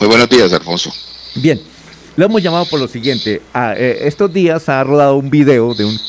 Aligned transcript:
Muy 0.00 0.08
buenos 0.08 0.30
días, 0.30 0.50
Alfonso. 0.54 0.90
Bien, 1.34 1.60
lo 2.16 2.24
hemos 2.24 2.42
llamado 2.42 2.64
por 2.64 2.80
lo 2.80 2.88
siguiente. 2.88 3.42
Ah, 3.52 3.74
eh, 3.76 3.98
estos 4.04 4.32
días 4.32 4.66
ha 4.70 4.82
rodado 4.82 5.16
un 5.16 5.28
video 5.28 5.74
de 5.74 5.84
un 5.84 6.00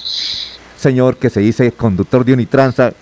señor 0.77 1.17
que 1.17 1.29
se 1.29 1.41
dice 1.41 1.73
conductor 1.73 2.23
de 2.23 2.31
Unitransa 2.31 2.93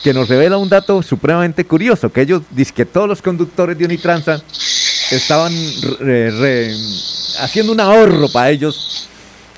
que 0.00 0.14
nos 0.14 0.28
revela 0.28 0.56
un 0.56 0.68
dato 0.68 1.02
supremamente 1.02 1.64
curioso, 1.64 2.12
que 2.12 2.20
ellos 2.20 2.42
dicen 2.52 2.72
que 2.72 2.84
todos 2.86 3.08
los 3.08 3.20
conductores 3.20 3.76
de 3.76 3.84
Unitransa 3.84 4.40
estaban 5.10 5.52
haciendo 7.40 7.72
un 7.72 7.80
ahorro 7.80 8.28
para 8.28 8.50
ellos 8.50 9.08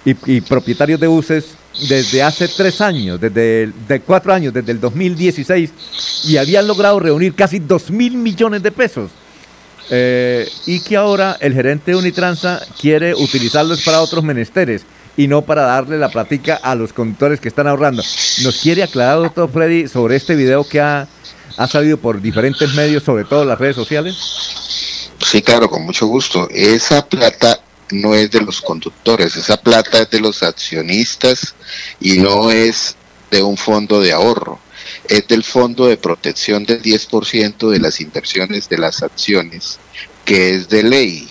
y, 0.02 0.40
propietarios 0.40 0.98
de 0.98 1.08
buses 1.08 1.56
desde 1.90 2.22
hace 2.22 2.48
tres 2.48 2.80
años, 2.80 3.20
desde 3.20 3.70
de 3.86 4.00
cuatro 4.00 4.32
años, 4.32 4.54
desde 4.54 4.72
el 4.72 4.80
2016, 4.80 5.70
y 6.24 6.38
habían 6.38 6.66
logrado 6.66 6.98
reunir 6.98 7.34
casi 7.34 7.58
dos 7.58 7.90
mil 7.90 8.14
millones 8.14 8.62
de 8.62 8.72
pesos. 8.72 9.10
Eh, 9.90 10.48
y 10.66 10.80
que 10.80 10.96
ahora 10.96 11.36
el 11.40 11.52
gerente 11.52 11.90
de 11.90 11.96
Unitransa 11.96 12.60
quiere 12.80 13.14
utilizarlos 13.14 13.82
para 13.82 14.00
otros 14.00 14.22
menesteres 14.22 14.82
y 15.16 15.26
no 15.26 15.42
para 15.42 15.62
darle 15.62 15.98
la 15.98 16.08
plática 16.08 16.60
a 16.62 16.74
los 16.74 16.92
conductores 16.92 17.40
que 17.40 17.48
están 17.48 17.66
ahorrando. 17.66 18.02
¿Nos 18.42 18.58
quiere 18.58 18.82
aclarar, 18.82 19.18
doctor 19.18 19.50
Freddy, 19.50 19.88
sobre 19.88 20.16
este 20.16 20.36
video 20.36 20.66
que 20.66 20.80
ha, 20.80 21.08
ha 21.56 21.66
salido 21.66 21.98
por 21.98 22.22
diferentes 22.22 22.72
medios, 22.74 23.02
sobre 23.02 23.24
todo 23.24 23.44
las 23.44 23.58
redes 23.58 23.76
sociales? 23.76 24.16
Sí, 25.20 25.42
claro, 25.42 25.68
con 25.68 25.84
mucho 25.84 26.06
gusto. 26.06 26.48
Esa 26.50 27.06
plata 27.06 27.60
no 27.90 28.14
es 28.14 28.30
de 28.30 28.40
los 28.40 28.60
conductores, 28.60 29.36
esa 29.36 29.56
plata 29.56 30.02
es 30.02 30.10
de 30.10 30.20
los 30.20 30.42
accionistas 30.42 31.54
y 32.00 32.18
no 32.18 32.50
es 32.50 32.96
de 33.30 33.42
un 33.42 33.56
fondo 33.56 34.00
de 34.00 34.12
ahorro, 34.12 34.58
es 35.10 35.26
del 35.26 35.42
fondo 35.42 35.88
de 35.88 35.96
protección 35.96 36.64
del 36.64 36.80
10% 36.80 37.68
de 37.68 37.80
las 37.80 38.00
inversiones 38.00 38.68
de 38.68 38.78
las 38.78 39.02
acciones, 39.02 39.80
que 40.24 40.54
es 40.54 40.68
de 40.68 40.84
ley. 40.84 41.28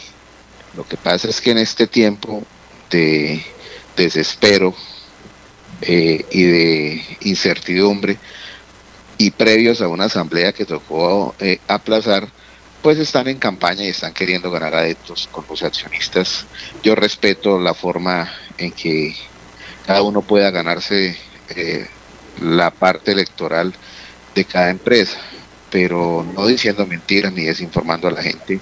Lo 0.75 0.85
que 0.85 0.97
pasa 0.97 1.29
es 1.29 1.39
que 1.39 1.51
en 1.51 1.59
este 1.59 1.87
tiempo 1.87 2.43
de 2.89 3.41
desespero 3.95 4.75
eh, 5.81 6.25
y 6.29 6.43
de 6.43 7.05
incertidumbre 7.21 8.17
y 9.17 9.31
previos 9.31 9.81
a 9.81 9.87
una 9.87 10.05
asamblea 10.05 10.51
que 10.51 10.65
tocó 10.65 11.33
eh, 11.39 11.59
aplazar, 11.69 12.27
pues 12.81 12.97
están 12.97 13.29
en 13.29 13.39
campaña 13.39 13.85
y 13.85 13.89
están 13.89 14.13
queriendo 14.13 14.51
ganar 14.51 14.75
adeptos 14.75 15.29
con 15.31 15.45
los 15.49 15.63
accionistas. 15.63 16.45
Yo 16.83 16.95
respeto 16.95 17.57
la 17.57 17.73
forma 17.73 18.29
en 18.57 18.73
que 18.73 19.15
cada 19.87 20.01
uno 20.01 20.21
pueda 20.21 20.51
ganarse 20.51 21.15
eh, 21.55 21.87
la 22.41 22.71
parte 22.71 23.11
electoral 23.11 23.73
de 24.35 24.45
cada 24.45 24.69
empresa, 24.69 25.17
pero 25.69 26.25
no 26.35 26.47
diciendo 26.47 26.85
mentiras 26.85 27.33
ni 27.33 27.43
desinformando 27.43 28.07
a 28.07 28.11
la 28.11 28.23
gente. 28.23 28.59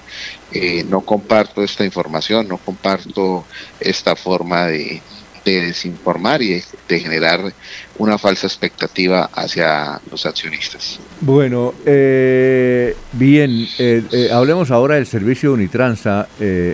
no 0.87 1.01
comparto 1.01 1.63
esta 1.63 1.85
información, 1.85 2.47
no 2.47 2.57
comparto 2.57 3.45
esta 3.79 4.15
forma 4.15 4.67
de, 4.67 5.01
de 5.47 5.67
desinformar 5.67 6.41
y 6.41 6.61
de, 6.89 6.99
generar 6.99 7.53
una 7.97 8.17
falsa 8.17 8.47
expectativa 8.47 9.29
hacia 9.33 9.99
los 10.11 10.25
accionistas. 10.25 10.99
Bueno, 11.21 11.73
eh, 11.85 12.95
bien, 13.13 13.65
eh, 13.79 14.03
eh, 14.11 14.29
hablemos 14.31 14.71
ahora 14.71 14.95
del 14.95 15.07
servicio 15.07 15.53
Unitransa. 15.53 16.27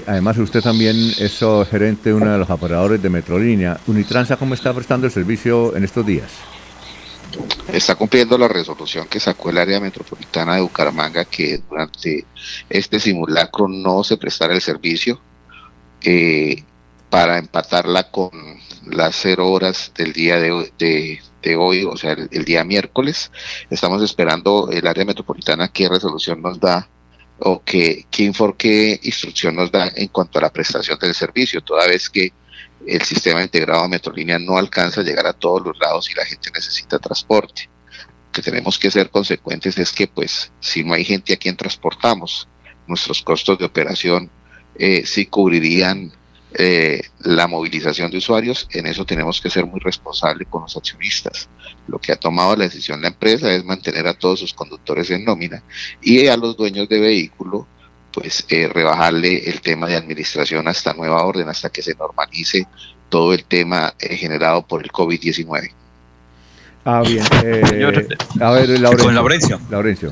además, 0.08 0.38
usted 0.40 0.62
también 0.62 0.96
es 1.20 1.40
gerente 1.70 2.10
de 2.10 2.16
uno 2.16 2.32
de 2.32 2.40
los 2.40 2.50
operadores 2.50 3.02
de 3.02 3.10
Metrolínea. 3.10 3.80
Unitransa, 3.86 4.38
¿cómo 4.38 4.56
está 4.56 4.74
prestando 4.74 5.06
el 5.06 5.14
servicio 5.14 5.76
en 5.76 5.84
estos 5.84 6.06
días? 6.06 6.32
Está 7.72 7.96
cumpliendo 7.96 8.38
la 8.38 8.48
resolución 8.48 9.08
que 9.08 9.20
sacó 9.20 9.50
el 9.50 9.58
área 9.58 9.80
metropolitana 9.80 10.56
de 10.56 10.62
Bucaramanga 10.62 11.26
que 11.26 11.62
durante 11.70 12.26
este 12.70 13.00
simulacro 13.00 13.68
no 13.68 14.04
se 14.04 14.18
prestara 14.18 14.54
el 14.54 14.62
servicio. 14.62 15.20
Eh, 16.02 16.64
para 17.14 17.38
empatarla 17.38 18.10
con 18.10 18.32
las 18.88 19.16
cero 19.16 19.48
horas 19.52 19.92
del 19.96 20.14
día 20.14 20.40
de, 20.40 21.20
hoy, 21.56 21.84
o 21.84 21.96
sea, 21.96 22.14
el, 22.14 22.44
día 22.44 22.64
miércoles. 22.64 23.32
Estamos 23.70 24.02
esperando 24.02 24.72
el 24.72 24.88
área 24.88 25.06
metropolitana 25.06 25.68
qué 25.68 25.88
resolución 25.88 26.42
nos 26.42 26.60
da 26.60 26.90
o 27.38 27.62
qué, 27.64 28.08
qué, 28.10 28.32
qué 28.58 29.00
instrucción 29.04 29.56
nos 29.56 29.72
da 29.72 29.92
en 29.96 30.08
cuanto 30.08 30.40
a 30.40 30.42
la 30.42 30.52
prestación 30.52 30.98
del 30.98 31.14
servicio, 31.14 31.62
toda 31.62 31.86
vez 31.86 32.10
que 32.10 32.34
el 32.88 33.02
sistema 33.02 33.42
integrado 33.42 33.84
de 33.84 33.90
Metrolínea 33.90 34.40
no 34.40 34.58
alcanza 34.58 35.02
a 35.02 35.04
llegar 35.04 35.28
a 35.28 35.34
todos 35.34 35.62
los 35.64 35.78
lados 35.80 36.10
y 36.10 36.16
la 36.16 36.26
gente 36.26 36.52
necesita 36.54 37.00
transporte. 37.00 37.70
Lo 37.98 38.32
que 38.32 38.42
tenemos 38.42 38.80
que 38.80 38.92
ser 38.92 39.10
consecuentes 39.10 39.78
es 39.78 39.92
que, 39.92 40.08
pues, 40.08 40.52
si 40.60 40.84
no 40.84 40.94
hay 40.94 41.06
gente 41.06 41.34
a 41.34 41.38
quien 41.38 41.56
transportamos, 41.56 42.48
nuestros 42.88 43.22
costos 43.22 43.58
de 43.60 43.66
operación 43.66 44.30
eh, 44.76 45.04
sí 45.06 45.28
cubrirían 45.28 46.12
eh, 46.56 47.02
la 47.22 47.48
movilización 47.48 48.12
de 48.12 48.18
usuarios, 48.18 48.68
en 48.72 48.86
eso 48.86 49.06
tenemos 49.06 49.42
que 49.42 49.50
ser 49.50 49.66
muy 49.66 49.80
responsables 49.80 50.48
con 50.50 50.62
los 50.64 50.78
accionistas. 50.78 51.50
Lo 51.88 51.98
que 52.00 52.12
ha 52.12 52.16
tomado 52.16 52.56
la 52.56 52.66
decisión 52.66 53.02
la 53.02 53.08
empresa 53.08 53.52
es 53.52 53.66
mantener 53.66 54.06
a 54.08 54.14
todos 54.14 54.40
sus 54.40 54.54
conductores 54.54 55.10
en 55.10 55.26
nómina 55.26 55.64
y 56.02 56.28
a 56.28 56.38
los 56.38 56.56
dueños 56.56 56.88
de 56.90 57.00
vehículo, 57.00 57.68
pues 58.14 58.46
eh, 58.50 58.70
rebajarle 58.72 59.50
el 59.50 59.62
tema 59.62 59.88
de 59.88 59.96
administración 59.96 60.68
hasta 60.68 60.94
nueva 60.94 61.24
orden, 61.24 61.50
hasta 61.50 61.70
que 61.70 61.82
se 61.82 61.96
normalice 61.96 62.68
todo 63.10 63.34
el 63.34 63.44
tema 63.44 63.94
eh, 64.00 64.16
generado 64.16 64.66
por 64.66 64.84
el 64.84 64.92
COVID-19. 64.92 65.72
Ah, 66.86 67.02
bien. 67.02 67.24
a 68.42 68.52
ver, 68.52 68.80
Laurencio. 68.80 69.60
Laurencio. 69.70 70.12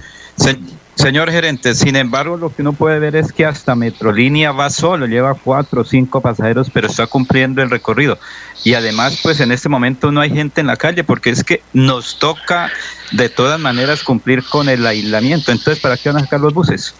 Señor 0.95 1.31
gerente, 1.31 1.73
sin 1.73 1.95
embargo, 1.95 2.37
lo 2.37 2.53
que 2.53 2.61
uno 2.61 2.73
puede 2.73 2.99
ver 2.99 3.15
es 3.15 3.31
que 3.31 3.45
hasta 3.45 3.75
Metrolínea 3.75 4.51
va 4.51 4.69
solo, 4.69 5.07
lleva 5.07 5.33
cuatro 5.33 5.81
o 5.81 5.83
cinco 5.83 6.21
pasajeros, 6.21 6.69
pero 6.71 6.87
está 6.87 7.07
cumpliendo 7.07 7.61
el 7.63 7.71
recorrido. 7.71 8.19
Y 8.63 8.75
además, 8.75 9.19
pues 9.23 9.39
en 9.39 9.51
este 9.51 9.67
momento 9.67 10.11
no 10.11 10.21
hay 10.21 10.29
gente 10.29 10.61
en 10.61 10.67
la 10.67 10.75
calle 10.75 11.03
porque 11.03 11.31
es 11.31 11.43
que 11.43 11.63
nos 11.73 12.19
toca 12.19 12.69
de 13.11 13.29
todas 13.29 13.59
maneras 13.59 14.03
cumplir 14.03 14.43
con 14.43 14.69
el 14.69 14.85
aislamiento. 14.85 15.51
Entonces, 15.51 15.81
¿para 15.81 15.97
qué 15.97 16.09
van 16.09 16.17
a 16.17 16.25
sacar 16.25 16.39
los 16.39 16.53
buses? 16.53 16.93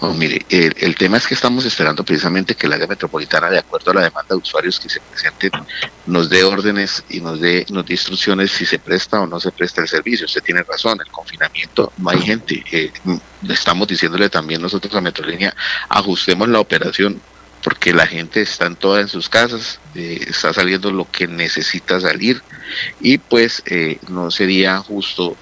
Oh, 0.00 0.12
mire, 0.12 0.44
el, 0.48 0.96
tema 0.96 1.16
es 1.16 1.26
que 1.26 1.34
estamos 1.34 1.64
esperando 1.64 2.04
precisamente 2.04 2.54
que 2.54 2.68
la 2.68 2.74
área 2.74 2.86
metropolitana, 2.86 3.48
de 3.50 3.58
acuerdo 3.58 3.90
a 3.90 3.94
la 3.94 4.02
demanda 4.02 4.34
de 4.34 4.36
usuarios 4.36 4.78
que 4.78 4.88
se 4.88 5.00
presenten, 5.00 5.50
nos 6.06 6.28
dé 6.28 6.44
órdenes 6.44 7.04
y 7.08 7.20
nos 7.20 7.40
dé, 7.40 7.64
nos 7.70 7.86
dé 7.86 7.94
instrucciones 7.94 8.50
si 8.50 8.66
se 8.66 8.78
presta 8.78 9.20
o 9.20 9.26
no 9.26 9.40
se 9.40 9.50
presta 9.52 9.80
el 9.80 9.88
servicio. 9.88 10.26
Usted 10.26 10.42
tiene 10.42 10.62
razón, 10.62 10.98
el 11.00 11.10
confinamiento 11.10 11.92
no 11.98 12.10
hay 12.10 12.20
gente. 12.20 12.62
Eh, 12.70 12.92
estamos 13.48 13.88
diciéndole 13.88 14.28
también 14.28 14.60
nosotros 14.60 14.94
a 14.94 15.00
Metrolínea, 15.00 15.54
ajustemos 15.88 16.48
la 16.48 16.60
operación 16.60 17.20
porque 17.62 17.94
la 17.94 18.06
gente 18.06 18.42
está 18.42 18.66
en 18.66 18.76
todas 18.76 19.00
en 19.00 19.08
sus 19.08 19.30
casas, 19.30 19.80
eh, 19.94 20.22
está 20.28 20.52
saliendo 20.52 20.90
lo 20.90 21.10
que 21.10 21.26
necesita 21.26 21.98
salir 21.98 22.42
y 23.00 23.16
pues 23.16 23.62
eh, 23.66 23.98
no 24.08 24.30
sería 24.30 24.78
justo 24.78 25.36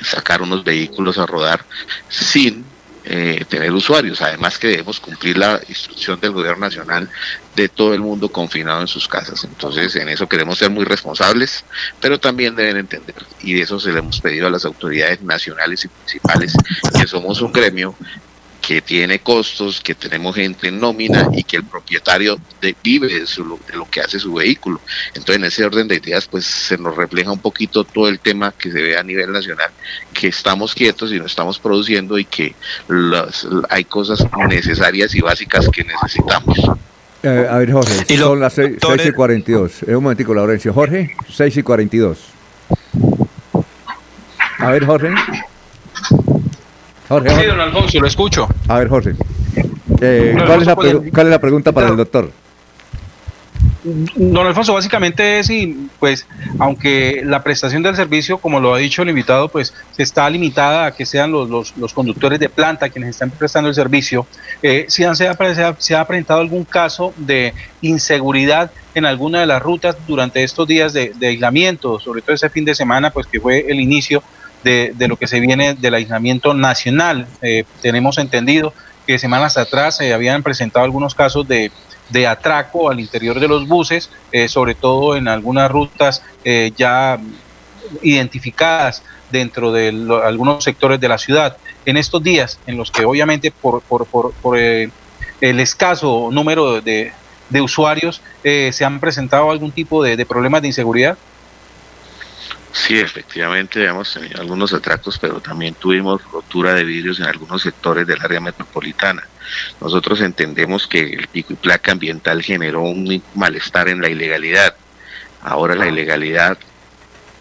sacar 0.00 0.42
unos 0.42 0.62
vehículos 0.62 1.18
a 1.18 1.26
rodar 1.26 1.64
sin 2.08 2.64
eh, 3.08 3.44
tener 3.48 3.72
usuarios. 3.72 4.20
Además 4.20 4.58
que 4.58 4.68
debemos 4.68 4.98
cumplir 4.98 5.38
la 5.38 5.60
instrucción 5.68 6.18
del 6.18 6.32
gobierno 6.32 6.66
nacional 6.66 7.08
de 7.54 7.68
todo 7.68 7.94
el 7.94 8.00
mundo 8.00 8.28
confinado 8.28 8.80
en 8.80 8.88
sus 8.88 9.06
casas. 9.06 9.44
Entonces, 9.44 9.94
en 9.96 10.08
eso 10.08 10.28
queremos 10.28 10.58
ser 10.58 10.70
muy 10.70 10.84
responsables, 10.84 11.64
pero 12.00 12.18
también 12.18 12.56
deben 12.56 12.76
entender, 12.76 13.14
y 13.40 13.54
de 13.54 13.62
eso 13.62 13.78
se 13.78 13.92
le 13.92 14.00
hemos 14.00 14.20
pedido 14.20 14.48
a 14.48 14.50
las 14.50 14.64
autoridades 14.64 15.22
nacionales 15.22 15.84
y 15.84 15.88
municipales, 15.88 16.52
que 16.98 17.06
somos 17.06 17.40
un 17.40 17.52
gremio 17.52 17.94
que 18.66 18.82
tiene 18.82 19.20
costos, 19.20 19.80
que 19.80 19.94
tenemos 19.94 20.34
gente 20.34 20.66
en 20.66 20.80
nómina 20.80 21.28
y 21.32 21.44
que 21.44 21.58
el 21.58 21.62
propietario 21.62 22.36
vive 22.82 23.06
de, 23.06 23.20
de, 23.20 23.76
lo 23.76 23.88
que 23.88 24.00
hace 24.00 24.18
su 24.18 24.34
vehículo. 24.34 24.80
Entonces, 25.14 25.36
en 25.36 25.44
ese 25.44 25.64
orden 25.64 25.86
de 25.86 25.94
ideas, 25.94 26.26
pues 26.26 26.46
se 26.46 26.76
nos 26.76 26.96
refleja 26.96 27.30
un 27.30 27.38
poquito 27.38 27.84
todo 27.84 28.08
el 28.08 28.18
tema 28.18 28.52
que 28.58 28.72
se 28.72 28.82
ve 28.82 28.98
a 28.98 29.04
nivel 29.04 29.30
nacional, 29.30 29.70
que 30.12 30.26
estamos 30.26 30.74
quietos 30.74 31.12
y 31.12 31.20
no 31.20 31.26
estamos 31.26 31.60
produciendo 31.60 32.18
y 32.18 32.24
que 32.24 32.56
hay 33.68 33.84
cosas 33.84 34.26
necesarias 34.48 35.14
y 35.14 35.20
básicas 35.20 35.68
que 35.68 35.84
necesitamos. 35.84 36.58
Eh, 37.22 37.46
a 37.48 37.58
ver, 37.58 37.70
Jorge, 37.70 38.18
son 38.18 38.40
las 38.40 38.54
6, 38.54 38.78
y 39.06 39.12
42. 39.12 39.82
Es 39.84 39.88
un 39.90 40.02
momentico, 40.02 40.34
Laurencio. 40.34 40.72
Jorge, 40.72 41.14
6 41.32 41.56
y 41.58 41.62
42. 41.62 42.18
A 44.58 44.70
ver, 44.72 44.84
Jorge. 44.84 45.14
Jorge, 47.08 47.30
Sí, 47.30 47.46
don 47.46 47.60
Alfonso, 47.60 48.00
lo 48.00 48.06
escucho. 48.06 48.48
A 48.68 48.78
ver, 48.78 48.88
Jorge. 48.88 49.14
Eh, 50.00 50.34
¿cuál, 50.46 50.60
es 50.60 50.66
la 50.66 50.74
¿Cuál 50.74 51.26
es 51.26 51.26
la 51.26 51.40
pregunta 51.40 51.72
para 51.72 51.88
el 51.88 51.96
doctor? 51.96 52.30
Don 54.16 54.44
Alfonso, 54.44 54.74
básicamente 54.74 55.38
es, 55.38 55.48
y 55.48 55.88
pues, 56.00 56.26
aunque 56.58 57.22
la 57.24 57.44
prestación 57.44 57.84
del 57.84 57.94
servicio, 57.94 58.38
como 58.38 58.58
lo 58.58 58.74
ha 58.74 58.78
dicho 58.78 59.02
el 59.02 59.10
invitado, 59.10 59.48
pues 59.48 59.72
está 59.96 60.28
limitada 60.28 60.86
a 60.86 60.90
que 60.90 61.06
sean 61.06 61.30
los, 61.30 61.76
los, 61.76 61.94
conductores 61.94 62.40
de 62.40 62.48
planta 62.48 62.88
quienes 62.88 63.10
están 63.10 63.30
prestando 63.30 63.68
el 63.68 63.76
servicio, 63.76 64.26
eh, 64.60 64.86
si 64.88 65.04
se, 65.14 65.28
ha, 65.28 65.76
se 65.78 65.94
ha 65.94 66.04
presentado 66.04 66.40
algún 66.40 66.64
caso 66.64 67.14
de 67.16 67.54
inseguridad 67.80 68.72
en 68.94 69.04
alguna 69.04 69.40
de 69.40 69.46
las 69.46 69.62
rutas 69.62 69.96
durante 70.08 70.42
estos 70.42 70.66
días 70.66 70.92
de, 70.92 71.12
de 71.14 71.28
aislamiento, 71.28 72.00
sobre 72.00 72.22
todo 72.22 72.34
ese 72.34 72.50
fin 72.50 72.64
de 72.64 72.74
semana, 72.74 73.10
pues 73.10 73.28
que 73.28 73.40
fue 73.40 73.66
el 73.68 73.78
inicio 73.78 74.20
de, 74.64 74.94
lo 75.08 75.16
que 75.16 75.26
se 75.26 75.40
viene 75.40 75.74
del 75.74 75.94
aislamiento 75.94 76.54
nacional. 76.54 77.26
Eh, 77.42 77.64
tenemos 77.82 78.18
entendido 78.18 78.72
que 79.06 79.18
semanas 79.18 79.56
atrás 79.56 79.96
se 79.96 80.12
habían 80.12 80.42
presentado 80.42 80.84
algunos 80.84 81.14
casos 81.14 81.46
de, 81.46 81.70
de 82.10 82.26
atraco 82.26 82.90
al 82.90 82.98
interior 82.98 83.38
de 83.38 83.46
los 83.46 83.68
buses, 83.68 84.10
sobre 84.48 84.74
todo 84.74 85.14
en 85.14 85.28
algunas 85.28 85.70
rutas 85.70 86.22
ya 86.76 87.20
identificadas 88.02 89.04
dentro 89.30 89.70
de 89.70 89.88
algunos 90.24 90.64
sectores 90.64 90.98
de 90.98 91.08
la 91.08 91.18
ciudad. 91.18 91.56
En 91.84 91.96
estos 91.96 92.20
días, 92.20 92.58
en 92.66 92.76
los 92.76 92.90
que 92.90 93.04
obviamente 93.04 93.52
por, 93.52 93.80
por, 93.82 94.06
por, 94.06 94.58
el 94.58 95.60
escaso 95.60 96.30
número 96.32 96.80
de, 96.80 97.12
de 97.50 97.60
usuarios 97.60 98.22
eh, 98.44 98.70
se 98.72 98.84
han 98.84 99.00
presentado 99.00 99.50
algún 99.50 99.70
tipo 99.70 100.02
de, 100.02 100.24
problemas 100.26 100.62
de 100.62 100.68
inseguridad? 100.68 101.16
Sí, 102.76 103.00
efectivamente 103.00 103.86
hemos 103.86 104.12
tenido 104.12 104.38
algunos 104.38 104.74
atracos, 104.74 105.18
pero 105.18 105.40
también 105.40 105.74
tuvimos 105.74 106.22
rotura 106.30 106.74
de 106.74 106.84
vidrios 106.84 107.18
en 107.18 107.24
algunos 107.24 107.62
sectores 107.62 108.06
del 108.06 108.20
área 108.20 108.38
metropolitana. 108.38 109.26
Nosotros 109.80 110.20
entendemos 110.20 110.86
que 110.86 111.00
el 111.00 111.26
pico 111.26 111.54
y 111.54 111.56
placa 111.56 111.92
ambiental 111.92 112.42
generó 112.42 112.82
un 112.82 113.22
malestar 113.34 113.88
en 113.88 114.02
la 114.02 114.10
ilegalidad. 114.10 114.76
Ahora 115.40 115.74
la 115.74 115.88
ilegalidad 115.88 116.58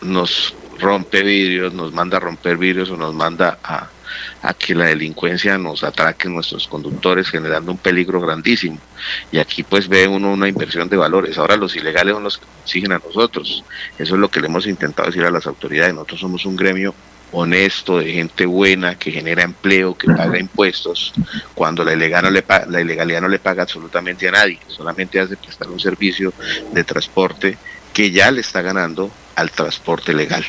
nos 0.02 0.56
rompe 0.80 1.24
vidrios, 1.24 1.74
nos 1.74 1.94
manda 1.94 2.18
a 2.18 2.20
romper 2.20 2.58
vidrios 2.58 2.90
o 2.90 2.98
nos 2.98 3.14
manda 3.14 3.60
a, 3.64 3.90
a 4.42 4.54
que 4.54 4.76
la 4.76 4.86
delincuencia 4.86 5.58
nos 5.58 5.84
atraque 5.84 6.30
nuestros 6.30 6.68
conductores 6.68 7.30
generando 7.30 7.72
un 7.72 7.78
peligro 7.78 8.22
grandísimo. 8.22 8.80
Y 9.32 9.40
aquí 9.40 9.64
pues 9.64 9.88
ve 9.88 10.08
uno 10.08 10.32
una 10.32 10.48
inversión 10.48 10.90
de 10.90 10.98
valores. 10.98 11.38
Ahora 11.38 11.58
los 11.58 11.76
ilegales 11.76 12.14
son 12.14 12.24
los 12.24 12.38
que 12.38 12.46
siguen 12.64 12.92
a 12.92 13.00
nosotros. 13.00 13.64
Eso 13.98 14.16
es 14.16 14.20
lo 14.20 14.30
que 14.30 14.42
le 14.42 14.48
hemos 14.48 14.68
intentado 14.68 15.08
decir 15.08 15.24
a 15.24 15.32
las 15.32 15.48
autoridades. 15.48 15.94
Nosotros 15.94 16.20
somos 16.20 16.46
un 16.46 16.56
gremio 16.56 16.94
honesto, 17.32 18.00
de 18.00 18.12
gente 18.14 18.46
buena, 18.46 18.96
que 18.96 19.12
genera 19.12 19.44
empleo, 19.44 19.96
que 19.96 20.08
paga 20.08 20.40
impuestos, 20.40 21.14
cuando 21.54 21.84
la, 21.84 21.94
ilegal 21.94 22.24
no 22.24 22.30
le 22.30 22.44
la 22.70 22.82
ilegalidad 22.82 23.22
no 23.22 23.28
le 23.28 23.40
paga 23.40 23.64
absolutamente 23.64 24.28
a 24.28 24.32
nadie, 24.32 24.60
solamente 24.68 25.20
hace 25.20 25.36
prestar 25.36 25.70
un 25.70 25.80
servicio 25.80 26.34
de 26.72 26.84
transporte 26.84 27.58
que 27.94 28.12
ya 28.12 28.32
le 28.32 28.42
está 28.42 28.62
ganando 28.62 29.12
al 29.36 29.52
transporte 29.52 30.14
legal. 30.14 30.46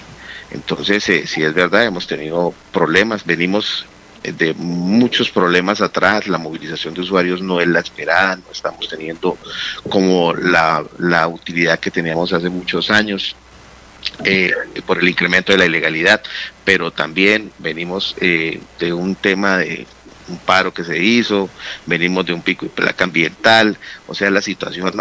Entonces, 0.50 1.08
eh, 1.08 1.26
si 1.26 1.42
es 1.42 1.52
verdad, 1.54 1.84
hemos 1.84 2.06
tenido 2.06 2.54
problemas, 2.72 3.24
venimos 3.24 3.84
eh, 4.22 4.32
de 4.32 4.54
muchos 4.54 5.30
problemas 5.30 5.80
atrás, 5.80 6.28
la 6.28 6.38
movilización 6.38 6.94
de 6.94 7.00
usuarios 7.00 7.42
no 7.42 7.60
es 7.60 7.68
la 7.68 7.80
esperada, 7.80 8.36
no 8.36 8.52
estamos 8.52 8.88
teniendo 8.88 9.38
como 9.88 10.32
la, 10.34 10.84
la 10.98 11.28
utilidad 11.28 11.78
que 11.78 11.90
teníamos 11.90 12.32
hace 12.32 12.48
muchos 12.48 12.90
años. 12.90 13.36
Eh, 14.22 14.52
por 14.86 14.98
el 14.98 15.08
incremento 15.08 15.50
de 15.50 15.58
la 15.58 15.66
ilegalidad, 15.66 16.22
pero 16.64 16.92
también 16.92 17.50
venimos 17.58 18.14
de 18.20 18.60
un 18.92 19.16
tema 19.16 19.58
de 19.58 19.84
un 20.28 20.38
paro 20.38 20.72
que 20.72 20.84
se 20.84 20.98
hizo, 20.98 21.48
venimos 21.86 22.26
de 22.26 22.32
un 22.32 22.42
pico 22.42 22.66
y 22.66 22.68
placa 22.68 23.04
ambiental, 23.04 23.76
o 24.06 24.14
sea, 24.14 24.30
la 24.30 24.42
situación 24.42 24.92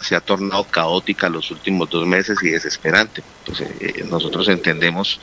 se 0.00 0.16
ha 0.16 0.20
tornado 0.20 0.64
caótica 0.64 1.28
los 1.28 1.50
últimos 1.50 1.90
dos 1.90 2.06
meses 2.06 2.38
y 2.42 2.50
desesperante. 2.50 3.22
Entonces, 3.40 3.68
eh, 3.80 4.04
nosotros 4.10 4.48
entendemos 4.48 5.20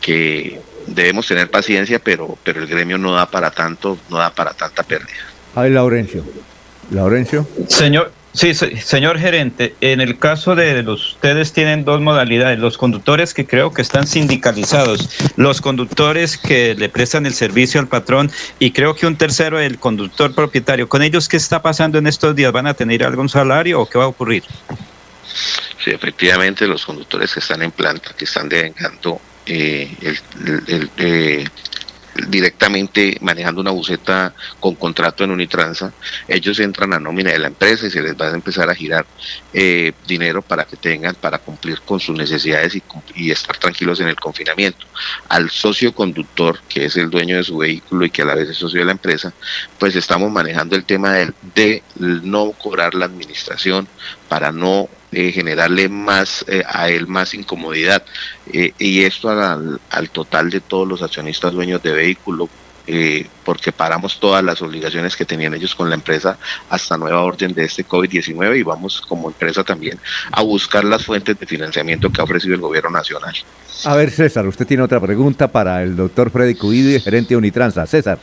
que 0.00 0.60
debemos 0.86 1.26
tener 1.26 1.50
paciencia, 1.50 1.98
pero, 1.98 2.38
pero 2.42 2.60
el 2.60 2.66
gremio 2.66 2.98
no 2.98 3.12
da 3.12 3.30
para 3.30 3.50
tanto, 3.50 3.98
no 4.08 4.18
da 4.18 4.30
para 4.30 4.52
tanta 4.54 4.82
pérdida. 4.82 5.18
Ay, 5.54 5.70
Laurencio. 5.70 6.24
Laurencio. 6.90 7.46
Señor, 7.68 8.12
Sí, 8.32 8.54
señor 8.54 9.18
gerente, 9.18 9.74
en 9.80 10.00
el 10.00 10.16
caso 10.16 10.54
de 10.54 10.84
los, 10.84 11.14
ustedes 11.14 11.52
tienen 11.52 11.84
dos 11.84 12.00
modalidades, 12.00 12.60
los 12.60 12.78
conductores 12.78 13.34
que 13.34 13.44
creo 13.44 13.72
que 13.72 13.82
están 13.82 14.06
sindicalizados, 14.06 15.10
los 15.36 15.60
conductores 15.60 16.38
que 16.38 16.76
le 16.76 16.88
prestan 16.88 17.26
el 17.26 17.34
servicio 17.34 17.80
al 17.80 17.88
patrón 17.88 18.30
y 18.60 18.70
creo 18.70 18.94
que 18.94 19.08
un 19.08 19.16
tercero 19.16 19.58
el 19.58 19.80
conductor 19.80 20.32
propietario. 20.32 20.88
¿Con 20.88 21.02
ellos 21.02 21.28
qué 21.28 21.36
está 21.36 21.60
pasando 21.60 21.98
en 21.98 22.06
estos 22.06 22.36
días? 22.36 22.52
¿Van 22.52 22.68
a 22.68 22.74
tener 22.74 23.02
algún 23.02 23.28
salario 23.28 23.80
o 23.80 23.86
qué 23.86 23.98
va 23.98 24.04
a 24.04 24.08
ocurrir? 24.08 24.44
Sí, 25.84 25.90
efectivamente, 25.90 26.68
los 26.68 26.86
conductores 26.86 27.34
que 27.34 27.40
están 27.40 27.62
en 27.62 27.72
planta, 27.72 28.12
que 28.16 28.26
están 28.26 28.48
devengando 28.48 29.20
eh, 29.46 29.90
el, 30.02 30.90
eh, 30.98 31.44
directamente 32.28 33.16
manejando 33.20 33.60
una 33.60 33.70
buceta 33.70 34.34
con 34.58 34.74
contrato 34.74 35.24
en 35.24 35.30
Unitransa, 35.30 35.92
ellos 36.28 36.58
entran 36.60 36.92
a 36.92 36.98
nómina 36.98 37.30
de 37.30 37.38
la 37.38 37.48
empresa 37.48 37.86
y 37.86 37.90
se 37.90 38.02
les 38.02 38.14
va 38.14 38.28
a 38.28 38.34
empezar 38.34 38.68
a 38.68 38.74
girar 38.74 39.06
eh, 39.52 39.92
dinero 40.06 40.42
para 40.42 40.64
que 40.64 40.76
tengan, 40.76 41.14
para 41.14 41.38
cumplir 41.38 41.80
con 41.80 42.00
sus 42.00 42.16
necesidades 42.16 42.76
y, 43.14 43.30
estar 43.30 43.56
tranquilos 43.56 44.00
en 44.00 44.08
el 44.08 44.16
confinamiento. 44.16 44.86
Al 45.28 45.50
socio 45.50 45.94
conductor, 45.94 46.60
que 46.68 46.86
es 46.86 46.96
el 46.96 47.10
dueño 47.10 47.36
de 47.36 47.44
su 47.44 47.58
vehículo 47.58 48.04
y 48.04 48.10
que 48.10 48.22
a 48.22 48.24
la 48.24 48.34
vez 48.34 48.48
es 48.48 48.56
socio 48.56 48.80
de 48.80 48.86
la 48.86 48.92
empresa, 48.92 49.32
pues 49.78 49.94
estamos 49.94 50.30
manejando 50.30 50.76
el 50.76 50.84
tema 50.84 51.14
de 51.54 51.82
no 51.96 52.52
cobrar 52.52 52.94
la 52.94 53.06
administración 53.06 53.86
para 54.28 54.52
no 54.52 54.88
eh, 55.12 55.32
generarle 55.32 55.88
más 55.88 56.44
eh, 56.46 56.62
a 56.68 56.88
él 56.88 57.08
más 57.08 57.34
incomodidad 57.34 58.04
eh, 58.52 58.72
y 58.78 59.02
esto 59.02 59.28
al, 59.28 59.80
al, 59.90 60.10
total 60.10 60.50
de 60.50 60.60
todos 60.60 60.86
los 60.86 61.02
accionistas 61.02 61.52
dueños 61.52 61.82
de 61.82 61.92
vehículo 61.92 62.48
porque 63.44 63.70
paramos 63.70 64.18
todas 64.18 64.42
las 64.42 64.60
obligaciones 64.62 65.14
que 65.14 65.24
tenían 65.24 65.54
ellos 65.54 65.76
con 65.76 65.88
la 65.88 65.94
empresa 65.94 66.36
hasta 66.70 66.96
nueva 66.96 67.22
orden 67.22 67.52
de 67.54 67.64
este 67.64 67.86
COVID-19 67.86 68.58
y 68.58 68.62
vamos 68.64 69.00
como 69.00 69.28
empresa 69.28 69.62
también 69.62 69.96
a 70.32 70.42
buscar 70.42 70.82
las 70.84 71.04
fuentes 71.04 71.38
de 71.38 71.46
financiamiento 71.46 72.10
que 72.10 72.20
ha 72.20 72.24
ofrecido 72.24 72.54
el 72.56 72.60
gobierno 72.60 72.90
nacional. 72.90 73.34
A 73.84 73.94
ver, 73.94 74.10
César, 74.10 74.44
usted 74.48 74.66
tiene 74.66 74.82
otra 74.82 74.98
pregunta 74.98 75.46
para 75.46 75.84
el 75.84 75.94
doctor 75.94 76.32
Freddy 76.32 76.56
Cuide, 76.56 76.98
gerente 76.98 77.28
de 77.30 77.36
Unitransa. 77.36 77.86
César. 77.86 78.18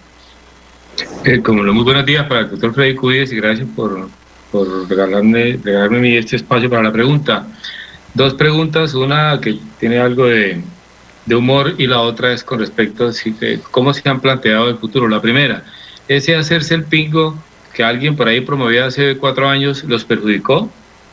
como 1.44 1.64
lo 1.64 1.74
muy 1.74 1.86
buenos 1.86 2.06
días 2.06 2.28
para 2.28 2.42
el 2.42 2.50
doctor 2.50 2.74
Freddy 2.74 2.96
Cuides 2.96 3.32
y 3.32 3.38
gracias 3.38 3.68
por 3.74 4.10
por 4.52 4.90
regalarme, 4.90 5.60
regalarme 5.64 6.18
este 6.18 6.38
espacio 6.38 6.70
para 6.70 6.84
la 6.84 6.92
pregunta. 6.92 7.48
Dos 8.14 8.34
preguntas, 8.34 8.94
una 8.94 9.40
que 9.42 9.60
tiene 9.80 10.00
algo 10.00 10.26
de, 10.26 10.62
humor 11.30 11.76
y 11.78 11.88
la 11.88 12.00
otra 12.00 12.32
es 12.32 12.44
con 12.44 12.60
respecto 12.60 13.08
a 13.08 13.12
cómo 13.72 13.94
se 13.94 14.08
han 14.08 14.22
planteado 14.22 14.70
el 14.70 14.78
futuro. 14.78 15.08
La 15.08 15.22
primera, 15.22 15.64
ese 16.08 16.36
hacerse 16.36 16.74
el 16.74 16.86
pingo 16.86 17.38
que 17.74 17.84
alguien 17.84 18.16
por 18.16 18.28
ahí 18.28 18.42
promovía 18.42 18.86
hace 18.86 19.18
cuatro 19.18 19.48
años 19.48 19.84
los 19.84 20.04
perjudicó. 20.04 20.70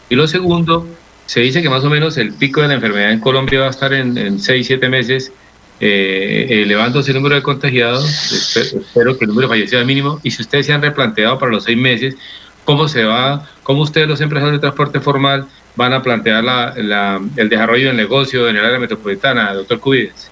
Y 0.09 0.15
lo 0.15 0.27
segundo, 0.27 0.87
se 1.27 1.41
dice 1.41 1.63
que 1.63 1.69
más 1.69 1.85
o 1.85 1.91
menos 1.91 2.17
el 2.17 2.33
pico 2.33 2.63
de 2.63 2.69
la 2.69 2.75
enfermedad 2.75 3.13
en 3.13 3.21
Colombia 3.21 3.61
va 3.61 3.67
a 3.67 3.71
estar 3.71 3.93
en, 3.93 4.39
seis, 4.39 4.67
siete 4.67 4.89
meses, 4.89 5.33
eh, 5.81 6.47
elevándose 6.49 7.11
el 7.11 7.17
número 7.17 7.35
de 7.35 7.43
contagiados. 7.43 8.33
Espero, 8.33 9.19
que 9.19 9.25
el 9.25 9.29
número 9.29 9.49
de 9.49 9.55
fallecidos 9.55 9.85
mínimo. 9.85 10.21
Y 10.23 10.31
si 10.31 10.43
ustedes 10.43 10.67
se 10.67 10.73
han 10.73 10.81
replanteado 10.83 11.39
para 11.39 11.53
los 11.53 11.65
seis 11.65 11.77
meses, 11.77 12.17
cómo 12.65 12.89
se 12.89 13.05
va, 13.05 13.49
cómo 13.63 13.83
ustedes 13.83 14.09
los 14.09 14.21
empresarios 14.21 14.57
de 14.57 14.61
transporte 14.61 15.01
formal 15.01 15.47
van 15.77 15.93
a 15.93 16.03
plantear 16.03 16.45
la, 16.45 17.21
el 17.37 17.49
desarrollo 17.49 17.89
del 17.89 17.97
negocio 17.97 18.49
en 18.49 18.57
el 18.57 18.65
área 18.65 18.79
metropolitana, 18.79 19.53
doctor 19.55 19.81
Cubides. 19.81 20.31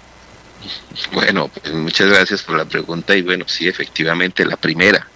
Bueno, 1.13 1.49
pues 1.49 1.75
muchas 1.75 2.09
gracias 2.09 2.43
por 2.43 2.57
la 2.57 2.65
pregunta 2.65 3.17
y 3.17 3.23
bueno, 3.23 3.45
sí, 3.49 3.67
efectivamente, 3.67 4.45
la 4.45 4.57
primera, 4.57 5.09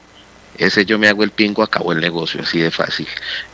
ese 0.58 0.84
yo 0.84 0.98
me 0.98 1.08
hago 1.08 1.22
el 1.22 1.30
pingo, 1.30 1.62
acabó 1.62 1.92
el 1.92 2.00
negocio, 2.00 2.40
así 2.42 2.58
de 2.58 2.70
fácil. 2.70 3.06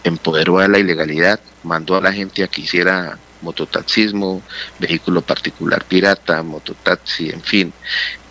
Empoderó 0.04 0.58
a 0.58 0.68
la 0.68 0.78
ilegalidad, 0.78 1.40
mandó 1.62 1.96
a 1.96 2.00
la 2.00 2.12
gente 2.12 2.42
a 2.42 2.48
que 2.48 2.62
hiciera 2.62 3.18
mototaxismo, 3.42 4.40
vehículo 4.78 5.20
particular 5.20 5.84
pirata, 5.84 6.42
mototaxi, 6.42 7.30
en 7.30 7.42
fin, 7.42 7.72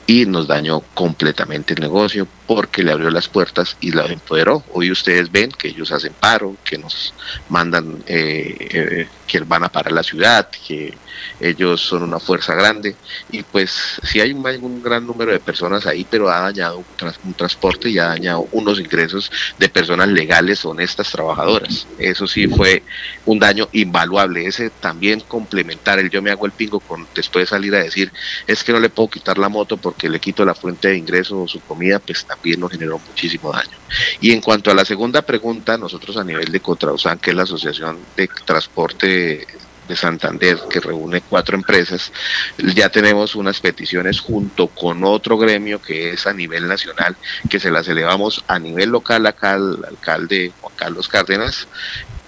y 0.07 0.25
nos 0.25 0.47
dañó 0.47 0.81
completamente 0.93 1.73
el 1.73 1.81
negocio 1.81 2.27
porque 2.53 2.83
le 2.83 2.91
abrió 2.91 3.09
las 3.09 3.29
puertas 3.29 3.77
y 3.79 3.93
la 3.93 4.05
empoderó. 4.07 4.61
Hoy 4.73 4.91
ustedes 4.91 5.31
ven 5.31 5.53
que 5.53 5.69
ellos 5.69 5.89
hacen 5.93 6.11
paro, 6.11 6.57
que 6.65 6.77
nos 6.77 7.13
mandan, 7.47 8.03
eh, 8.07 8.57
eh, 8.59 9.07
que 9.25 9.39
van 9.39 9.63
a 9.63 9.69
parar 9.69 9.93
la 9.93 10.03
ciudad, 10.03 10.49
que 10.67 10.93
ellos 11.39 11.79
son 11.79 12.03
una 12.03 12.19
fuerza 12.19 12.53
grande 12.53 12.95
y 13.31 13.43
pues 13.43 13.99
sí 14.03 14.19
hay 14.19 14.33
un, 14.33 14.83
gran 14.83 15.07
número 15.07 15.31
de 15.31 15.39
personas 15.39 15.85
ahí, 15.85 16.05
pero 16.09 16.29
ha 16.29 16.41
dañado 16.41 16.83
un, 17.23 17.33
transporte 17.33 17.89
y 17.89 17.99
ha 17.99 18.07
dañado 18.07 18.45
unos 18.51 18.79
ingresos 18.81 19.31
de 19.57 19.69
personas 19.69 20.09
legales, 20.09 20.65
honestas, 20.65 21.09
trabajadoras. 21.09 21.87
Eso 21.97 22.27
sí 22.27 22.47
fue 22.47 22.83
un 23.25 23.39
daño 23.39 23.69
invaluable. 23.71 24.45
Ese 24.45 24.69
también 24.69 25.21
complementar 25.21 25.99
el 25.99 26.09
yo 26.09 26.21
me 26.21 26.31
hago 26.31 26.45
el 26.45 26.51
pingo 26.51 26.81
con 26.81 27.07
después 27.15 27.43
de 27.43 27.49
salir 27.49 27.73
a 27.75 27.83
decir 27.83 28.11
es 28.45 28.61
que 28.61 28.73
no 28.73 28.79
le 28.81 28.89
puedo 28.89 29.09
quitar 29.09 29.37
la 29.37 29.47
moto 29.47 29.77
porque 29.77 30.09
le 30.09 30.19
quito 30.19 30.43
la 30.43 30.53
fuente 30.53 30.89
de 30.89 30.97
ingreso 30.97 31.43
o 31.43 31.47
su 31.47 31.61
comida, 31.61 31.99
pues 31.99 32.25
también 32.25 32.40
también 32.41 32.59
nos 32.59 32.71
generó 32.71 32.97
muchísimo 32.97 33.51
daño. 33.51 33.77
Y 34.19 34.31
en 34.31 34.41
cuanto 34.41 34.71
a 34.71 34.73
la 34.73 34.83
segunda 34.83 35.21
pregunta, 35.21 35.77
nosotros 35.77 36.17
a 36.17 36.23
nivel 36.23 36.51
de 36.51 36.59
Contrausan, 36.59 37.19
que 37.19 37.29
es 37.29 37.35
la 37.35 37.43
Asociación 37.43 37.99
de 38.17 38.27
Transporte 38.45 39.45
de 39.87 39.95
Santander, 39.95 40.57
que 40.69 40.79
reúne 40.79 41.21
cuatro 41.21 41.55
empresas, 41.55 42.11
ya 42.57 42.89
tenemos 42.89 43.35
unas 43.35 43.59
peticiones 43.59 44.19
junto 44.19 44.67
con 44.67 45.03
otro 45.03 45.37
gremio 45.37 45.79
que 45.79 46.13
es 46.13 46.25
a 46.25 46.33
nivel 46.33 46.67
nacional, 46.67 47.15
que 47.47 47.59
se 47.59 47.69
las 47.69 47.87
elevamos 47.87 48.43
a 48.47 48.57
nivel 48.57 48.89
local 48.89 49.27
acá 49.27 49.53
al 49.53 49.83
alcalde 49.87 50.51
Juan 50.61 50.73
Carlos 50.75 51.07
Cárdenas, 51.07 51.67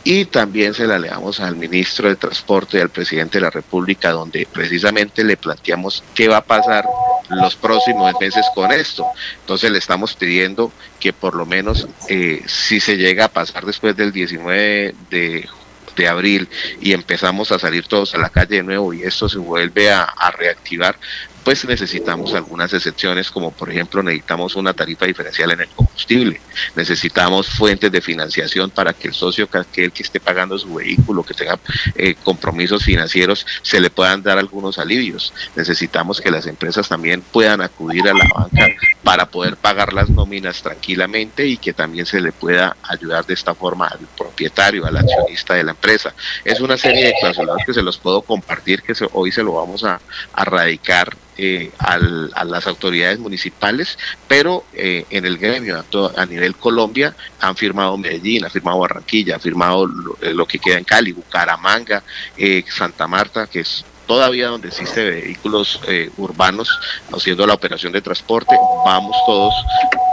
y 0.04 0.26
también 0.26 0.74
se 0.74 0.86
la 0.86 1.00
leamos 1.00 1.40
al 1.40 1.56
ministro 1.56 2.10
de 2.10 2.16
Transporte 2.16 2.78
y 2.78 2.82
al 2.82 2.90
presidente 2.90 3.38
de 3.38 3.46
la 3.46 3.50
República, 3.50 4.12
donde 4.12 4.48
precisamente 4.52 5.24
le 5.24 5.38
planteamos 5.38 6.04
qué 6.14 6.28
va 6.28 6.38
a 6.38 6.44
pasar 6.44 6.86
los 7.30 7.56
próximos 7.56 8.14
meses 8.20 8.46
con 8.54 8.72
esto. 8.72 9.06
Entonces 9.42 9.72
le 9.72 9.78
estamos 9.78 10.14
pidiendo 10.14 10.72
que 11.00 11.14
por 11.14 11.36
lo 11.36 11.46
menos 11.46 11.88
eh, 12.10 12.44
si 12.46 12.80
se 12.80 12.98
llega 12.98 13.26
a 13.26 13.30
pasar 13.30 13.66
después 13.66 13.96
del 13.96 14.12
19 14.12 14.96
de 15.10 15.48
de 15.96 16.08
abril 16.08 16.50
y 16.82 16.94
empezamos 16.94 17.52
a 17.52 17.60
salir 17.60 17.86
todos 17.86 18.16
a 18.16 18.18
la 18.18 18.30
calle 18.30 18.58
de 18.58 18.64
nuevo 18.64 18.94
y 18.94 19.04
esto 19.04 19.30
se 19.30 19.38
vuelve 19.38 19.92
a, 19.92 20.04
a 20.04 20.32
reactivar, 20.32 20.96
pues 21.44 21.66
necesitamos 21.66 22.34
algunas 22.34 22.74
excepciones, 22.74 23.30
como 23.30 23.52
por 23.52 23.70
ejemplo 23.70 24.02
necesitamos 24.02 24.56
una 24.56 24.74
tarifa 24.74 25.06
diferencial 25.06 25.52
en 25.52 25.62
el 25.62 25.68
combustible, 25.68 26.40
necesitamos 26.76 27.48
fuentes 27.48 27.92
de 27.92 28.02
financiación 28.02 28.70
para 28.70 28.94
que 28.94 29.10
el 29.10 29.14
socio, 29.14 29.50
que 29.50 29.86
el 29.86 29.92
que 29.92 30.04
esté 30.04 30.20
pagando 30.20 30.58
su 30.58 30.74
vehículo, 30.74 31.24
que 31.24 31.34
tenga 31.34 31.60
eh, 31.96 32.16
compromisos 32.24 32.84
financieros, 32.84 33.46
se 33.62 33.80
le 33.80 33.90
puedan 33.90 34.24
dar 34.24 34.38
algunos 34.38 34.78
alivios. 34.80 35.34
Necesitamos 35.56 36.22
que 36.22 36.32
las 36.32 36.48
empresas 36.48 36.88
también 36.88 37.22
puedan 37.22 37.62
acudir 37.62 38.08
a 38.08 38.14
la 38.14 38.26
banca 38.36 38.68
para 39.04 39.26
poder 39.26 39.58
pagar 39.58 39.94
las 39.94 40.10
nóminas 40.10 40.62
tranquilamente 40.62 41.46
y 41.46 41.58
que 41.58 41.74
también 41.74 42.06
se 42.06 42.22
le 42.22 42.32
pueda 42.32 42.78
ayudar 42.84 43.26
de 43.26 43.34
esta 43.34 43.54
forma 43.54 43.88
al 43.88 44.00
propietario, 44.18 44.86
al 44.86 44.98
accionista 44.98 45.56
de 45.56 45.64
la 45.64 45.72
empresa. 45.72 46.14
Es 46.46 46.62
una 46.62 46.78
serie 46.78 47.08
de 47.08 47.16
clausulas 47.20 47.58
que 47.66 47.74
se 47.74 47.82
los 47.82 47.98
puedo 47.98 48.22
compartir, 48.22 48.82
que 48.82 48.94
hoy 49.12 49.32
se 49.32 49.44
lo 49.44 49.54
vamos 49.54 49.84
a, 49.84 50.00
radicar 50.36 51.16
eh, 51.38 51.72
al, 51.80 52.32
a 52.36 52.46
las 52.46 52.68
autoridades 52.68 53.20
municipales, 53.20 53.98
pero 54.28 54.66
eh, 54.74 55.06
en 55.10 55.26
el 55.26 55.38
gremio 55.38 55.84
a, 56.16 56.26
nivel 56.26 56.56
Colombia 56.56 57.16
han 57.40 57.56
firmado 57.56 57.98
Medellín, 57.98 58.46
ha 58.46 58.50
firmado 58.50 58.80
Barranquilla, 58.80 59.36
ha 59.36 59.40
firmado 59.40 59.86
lo, 59.86 60.16
eh, 60.22 60.48
que 60.48 60.60
queda 60.60 60.78
en 60.78 60.84
Cali, 60.84 61.12
Bucaramanga, 61.12 62.04
eh, 62.38 62.64
Santa 62.70 63.08
Marta, 63.08 63.48
que 63.48 63.62
es 63.62 63.84
todavía 64.06 64.48
donde 64.48 64.68
existe 64.70 65.10
vehículos 65.10 65.80
eh, 65.88 66.10
urbanos 66.18 66.70
haciendo 67.12 67.46
la 67.48 67.54
operación 67.54 67.94
de 67.94 68.02
transporte, 68.02 68.56
vamos 68.86 69.16
todos 69.26 69.54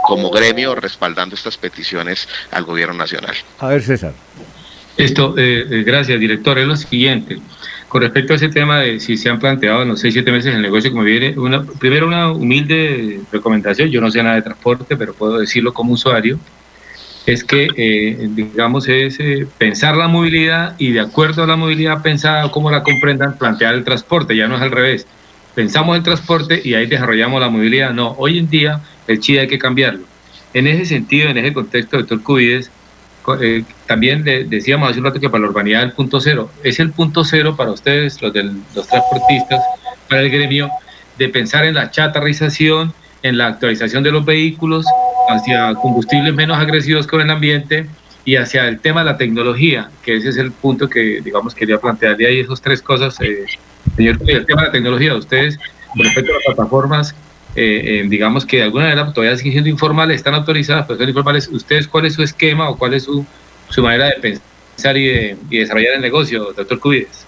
como 0.03 0.29
gremio 0.29 0.75
respaldando 0.75 1.35
estas 1.35 1.57
peticiones 1.57 2.27
al 2.51 2.63
gobierno 2.63 2.95
nacional. 2.95 3.35
A 3.59 3.67
ver, 3.67 3.81
César. 3.81 4.13
Esto, 4.97 5.35
eh, 5.37 5.65
eh, 5.69 5.83
gracias, 5.83 6.19
director. 6.19 6.57
Es 6.59 6.67
lo 6.67 6.75
siguiente. 6.75 7.39
Con 7.87 8.01
respecto 8.01 8.33
a 8.33 8.35
ese 8.37 8.49
tema 8.49 8.79
de 8.79 8.99
si 8.99 9.17
se 9.17 9.29
han 9.29 9.39
planteado 9.39 9.81
en 9.81 9.89
los 9.89 9.99
seis, 9.99 10.13
siete 10.13 10.31
meses 10.31 10.55
el 10.55 10.61
negocio 10.61 10.91
como 10.91 11.03
viene, 11.03 11.37
una, 11.37 11.63
primero 11.63 12.07
una 12.07 12.31
humilde 12.31 13.19
recomendación, 13.31 13.89
yo 13.89 13.99
no 13.99 14.09
sé 14.09 14.23
nada 14.23 14.35
de 14.35 14.43
transporte, 14.43 14.95
pero 14.95 15.13
puedo 15.13 15.37
decirlo 15.39 15.73
como 15.73 15.93
usuario, 15.93 16.39
es 17.25 17.43
que, 17.43 17.67
eh, 17.77 18.27
digamos, 18.31 18.87
es 18.87 19.19
eh, 19.19 19.47
pensar 19.57 19.95
la 19.95 20.07
movilidad 20.07 20.75
y 20.77 20.91
de 20.91 21.01
acuerdo 21.01 21.43
a 21.43 21.47
la 21.47 21.55
movilidad 21.55 22.01
pensada, 22.01 22.49
como 22.51 22.71
la 22.71 22.83
comprendan, 22.83 23.37
plantear 23.37 23.75
el 23.75 23.83
transporte, 23.83 24.35
ya 24.35 24.47
no 24.47 24.55
es 24.55 24.61
al 24.61 24.71
revés. 24.71 25.05
Pensamos 25.53 25.97
el 25.97 26.03
transporte 26.03 26.61
y 26.63 26.73
ahí 26.73 26.87
desarrollamos 26.87 27.39
la 27.41 27.49
movilidad. 27.49 27.91
No, 27.91 28.15
hoy 28.17 28.39
en 28.39 28.49
día 28.49 28.81
el 29.07 29.19
CHI 29.19 29.39
hay 29.39 29.47
que 29.47 29.59
cambiarlo. 29.59 30.05
En 30.53 30.67
ese 30.67 30.85
sentido, 30.85 31.29
en 31.29 31.37
ese 31.37 31.53
contexto, 31.53 31.97
doctor 31.97 32.23
Cubides, 32.23 32.71
eh, 33.39 33.63
también 33.85 34.23
le 34.23 34.45
decíamos 34.45 34.89
hace 34.89 34.99
un 34.99 35.05
rato 35.05 35.19
que 35.19 35.29
para 35.29 35.43
la 35.43 35.49
urbanidad 35.49 35.83
el 35.83 35.91
punto 35.91 36.19
cero 36.19 36.49
es 36.63 36.79
el 36.79 36.91
punto 36.91 37.23
cero 37.23 37.55
para 37.55 37.71
ustedes, 37.71 38.19
los, 38.19 38.33
del, 38.33 38.51
los 38.73 38.87
transportistas, 38.87 39.63
para 40.09 40.21
el 40.21 40.31
gremio, 40.31 40.69
de 41.19 41.29
pensar 41.29 41.65
en 41.65 41.75
la 41.75 41.91
chatarrización, 41.91 42.93
en 43.21 43.37
la 43.37 43.47
actualización 43.47 44.01
de 44.01 44.11
los 44.11 44.25
vehículos, 44.25 44.87
hacia 45.33 45.73
combustibles 45.75 46.33
menos 46.33 46.57
agresivos 46.57 47.07
con 47.07 47.21
el 47.21 47.29
ambiente 47.29 47.87
y 48.23 48.35
hacia 48.35 48.67
el 48.67 48.79
tema 48.79 49.01
de 49.03 49.11
la 49.11 49.17
tecnología, 49.17 49.89
que 50.03 50.15
ese 50.15 50.29
es 50.29 50.37
el 50.37 50.51
punto 50.51 50.89
que, 50.89 51.21
digamos, 51.21 51.55
quería 51.55 51.79
plantear 51.79 52.17
de 52.17 52.27
ahí 52.27 52.39
esas 52.39 52.61
tres 52.61 52.81
cosas. 52.81 53.19
Eh, 53.21 53.45
señor, 53.95 54.17
el 54.27 54.45
tema 54.45 54.61
de 54.61 54.67
la 54.67 54.71
tecnología, 54.71 55.15
ustedes, 55.15 55.57
respecto 55.95 56.31
a 56.31 56.35
las 56.35 56.55
plataformas, 56.55 57.15
eh, 57.55 57.81
eh, 57.83 58.05
digamos 58.07 58.45
que 58.45 58.57
de 58.57 58.63
alguna 58.63 58.85
manera 58.85 59.11
todavía 59.11 59.35
siguen 59.37 59.53
siendo 59.53 59.69
informales, 59.69 60.17
están 60.17 60.35
autorizadas, 60.35 60.85
pero 60.87 60.99
son 60.99 61.09
informales. 61.09 61.47
¿Ustedes 61.47 61.87
cuál 61.87 62.05
es 62.05 62.13
su 62.13 62.23
esquema 62.23 62.69
o 62.69 62.77
cuál 62.77 62.93
es 62.93 63.03
su, 63.03 63.25
su 63.69 63.81
manera 63.81 64.05
de 64.05 64.13
pensar 64.13 64.95
y, 64.97 65.07
de, 65.07 65.37
y 65.49 65.57
desarrollar 65.57 65.95
el 65.95 66.01
negocio, 66.01 66.53
doctor 66.55 66.79
Cubides? 66.79 67.25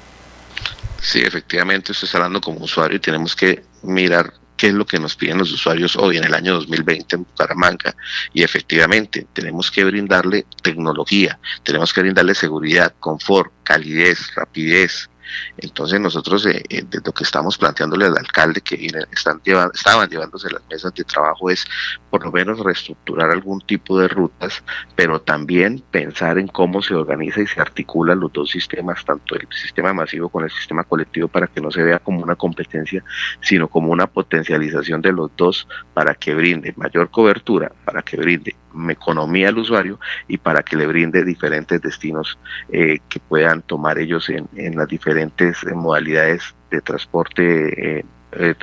Sí, 1.02 1.20
efectivamente, 1.20 1.92
está 1.92 2.18
hablando 2.18 2.40
como 2.40 2.60
usuario 2.64 2.96
y 2.96 3.00
tenemos 3.00 3.36
que 3.36 3.62
mirar 3.82 4.34
qué 4.64 4.70
es 4.70 4.76
lo 4.76 4.86
que 4.86 4.98
nos 4.98 5.18
piden 5.18 5.40
los 5.40 5.52
usuarios 5.52 5.98
hoy 5.98 6.16
en 6.16 6.24
el 6.24 6.34
año 6.34 6.54
2020 6.54 7.18
en 7.18 7.24
Bucaramanga. 7.26 7.94
Y 8.34 8.44
efectivamente, 8.44 9.28
tenemos 9.34 9.70
que 9.70 9.84
brindarle 9.84 10.46
tecnología, 10.62 11.38
tenemos 11.64 11.92
que 11.92 12.00
brindarle 12.00 12.34
seguridad, 12.34 12.96
confort, 12.98 13.52
calidez, 13.66 14.34
rapidez, 14.34 15.10
entonces 15.58 16.00
nosotros 16.00 16.46
eh, 16.46 16.64
eh, 16.70 16.84
de 16.90 17.02
lo 17.04 17.12
que 17.12 17.24
estamos 17.24 17.58
planteándole 17.58 18.06
al 18.06 18.18
alcalde 18.18 18.62
que 18.62 18.90
están 19.12 19.42
llevando, 19.44 19.74
estaban 19.74 20.10
llevándose 20.10 20.50
las 20.50 20.62
mesas 20.70 20.94
de 20.94 21.04
trabajo 21.04 21.50
es 21.50 21.66
por 22.10 22.24
lo 22.24 22.32
menos 22.32 22.60
reestructurar 22.60 23.32
algún 23.32 23.60
tipo 23.62 24.00
de 24.00 24.08
rutas, 24.08 24.64
pero 24.96 25.20
también 25.22 25.84
pensar 25.92 26.38
en 26.38 26.48
cómo 26.48 26.82
se 26.82 26.94
organiza 26.94 27.42
y 27.42 27.48
se 27.48 27.60
articulan 27.60 28.20
los 28.20 28.32
dos 28.32 28.52
sistemas, 28.52 29.04
tanto 29.04 29.36
el 29.36 29.48
sistema 29.50 29.94
masivo 29.94 30.30
con 30.30 30.44
el 30.44 30.52
sistema 30.52 30.84
colectivo, 30.84 31.28
para 31.28 31.48
que 31.48 31.60
no 31.60 31.72
se 31.72 31.82
vea 31.82 32.00
como 32.00 32.22
una 32.22 32.36
competencia, 32.36 33.04
sino 33.42 33.68
como 33.68 33.92
una 33.92 34.08
potencialización 34.08 35.02
de 35.02 35.12
los 35.12 35.32
dos 35.36 35.68
para 35.94 36.14
que 36.14 36.36
brinde 36.36 36.74
mayor 36.78 37.10
cobertura, 37.10 37.72
para 37.84 38.02
que 38.02 38.18
brinde 38.18 38.56
economía 38.90 39.50
al 39.50 39.58
usuario 39.58 40.00
y 40.28 40.38
para 40.38 40.64
que 40.64 40.76
le 40.76 40.88
brinde 40.88 41.24
diferentes 41.24 41.82
destinos 41.82 42.38
eh, 42.70 43.00
que 43.10 43.20
puedan 43.20 43.62
tomar 43.62 44.00
ellos 44.00 44.30
en, 44.30 44.48
en 44.56 44.76
las 44.76 44.88
diferentes 44.88 45.13
eh, 45.18 45.74
modalidades 45.74 46.44
de 46.70 46.82
transporte 46.82 48.00
eh, 48.00 48.06
eh, 48.36 48.56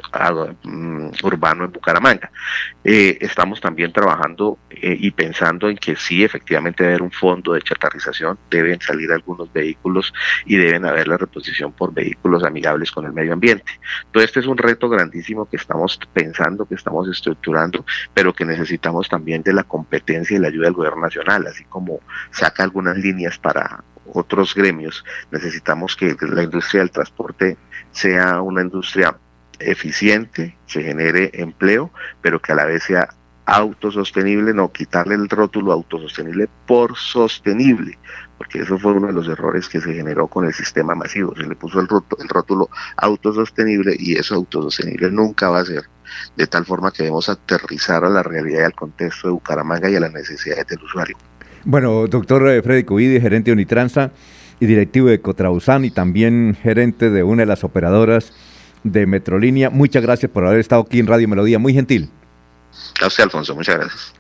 mm, 0.65 1.11
urbano 1.23 1.65
en 1.65 1.73
Bucaramanga. 1.73 2.31
Eh, 2.83 3.19
estamos 3.21 3.61
también 3.61 3.93
trabajando 3.93 4.59
eh, 4.71 4.97
y 4.99 5.11
pensando 5.11 5.69
en 5.69 5.77
que 5.77 5.97
sí, 5.97 6.25
efectivamente 6.25 6.83
debe 6.83 6.95
haber 6.95 7.03
un 7.03 7.13
fondo 7.13 7.53
de 7.53 7.63
chatarrización, 7.63 8.39
deben 8.51 8.81
salir 8.81 9.13
algunos 9.13 9.53
vehículos 9.53 10.13
y 10.47 10.57
deben 10.57 10.87
haber 10.87 11.09
la 11.09 11.17
reposición 11.17 11.73
por 11.73 11.93
vehículos 11.93 12.43
amigables 12.45 12.91
con 12.91 13.05
el 13.05 13.13
medio 13.13 13.33
ambiente. 13.33 13.71
Todo 14.11 14.23
este 14.23 14.41
es 14.41 14.47
un 14.47 14.59
reto 14.59 14.89
grandísimo 14.89 15.49
que 15.49 15.57
estamos 15.57 15.99
pensando, 16.13 16.67
que 16.67 16.75
estamos 16.75 17.09
estructurando, 17.09 17.85
pero 18.15 18.33
que 18.33 18.45
necesitamos 18.45 19.09
también 19.09 19.43
de 19.43 19.53
la 19.53 19.65
competencia 19.65 20.37
y 20.37 20.41
la 20.41 20.49
ayuda 20.49 20.65
del 20.65 20.75
gobierno 20.75 21.03
nacional, 21.03 21.47
así 21.47 21.65
como 21.65 22.01
saca 22.31 22.63
algunas 22.63 22.97
líneas 22.97 23.39
para 23.39 23.85
otros 24.15 24.55
gremios, 24.55 25.05
necesitamos 25.31 25.97
que 25.97 26.17
la 26.21 26.43
industria 26.43 26.81
del 26.81 26.91
transporte 26.91 27.57
sea 27.93 28.41
una 28.41 28.63
industria 28.63 29.17
eficiente, 29.59 30.57
se 30.67 30.83
genere 30.83 31.31
empleo, 31.35 31.91
pero 32.23 32.41
que 32.41 32.53
a 32.53 32.57
la 32.57 32.65
vez 32.65 32.85
sea 32.85 33.09
autosostenible, 33.47 34.55
no 34.55 34.71
quitarle 34.71 35.17
el 35.17 35.29
rótulo 35.29 35.73
autosostenible 35.73 36.49
por 36.67 36.97
sostenible, 36.97 37.99
porque 38.39 38.61
eso 38.61 38.79
fue 38.79 38.93
uno 38.93 39.09
de 39.09 39.13
los 39.13 39.27
errores 39.29 39.69
que 39.69 39.81
se 39.81 39.93
generó 39.93 40.29
con 40.29 40.45
el 40.45 40.55
sistema 40.55 40.95
masivo, 40.95 41.35
se 41.35 41.43
le 41.43 41.57
puso 41.57 41.81
el 41.81 41.89
rótulo, 41.89 42.23
el 42.23 42.29
rótulo 42.29 42.71
autosostenible 42.97 43.97
y 43.99 44.15
eso 44.17 44.37
autosostenible 44.37 45.11
nunca 45.11 45.49
va 45.51 45.61
a 45.61 45.65
ser, 45.65 45.83
de 46.37 46.47
tal 46.47 46.65
forma 46.65 46.93
que 46.93 47.03
debemos 47.03 47.29
aterrizar 47.29 48.05
a 48.05 48.09
la 48.09 48.23
realidad 48.23 48.61
y 48.61 48.65
al 48.65 48.75
contexto 48.75 49.29
de 49.29 49.33
Bucaramanga 49.33 49.91
y 49.91 49.97
a 49.97 50.01
las 50.01 50.13
necesidades 50.13 50.67
del 50.69 50.83
usuario. 50.85 51.17
Bueno, 51.65 52.07
doctor 52.07 52.49
eh, 52.49 52.63
Freddy 52.63 52.85
Cubidi, 52.85 53.21
gerente 53.21 53.51
de 53.51 53.55
Unitransa 53.55 54.13
y 54.61 54.67
directivo 54.67 55.09
de 55.09 55.21
Cotrausán 55.21 55.85
y 55.85 55.91
también 55.91 56.57
gerente 56.61 57.11
de 57.11 57.23
una 57.23 57.43
de 57.43 57.47
las 57.47 57.65
operadoras 57.65 58.33
de 58.85 59.07
Metrolínea. 59.07 59.71
Muchas 59.71 60.03
gracias 60.03 60.31
por 60.31 60.47
haber 60.47 60.61
estado 60.61 60.83
aquí 60.83 60.99
en 60.99 61.07
Radio 61.07 61.29
Melodía, 61.29 61.59
muy 61.59 61.75
gentil. 61.75 62.11
Usted, 63.05 63.25
Alfonso, 63.25 63.55
muchas 63.55 63.77
gracias. 63.77 64.20